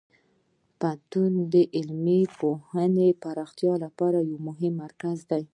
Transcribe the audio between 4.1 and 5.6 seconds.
یو مهم مرکز دی.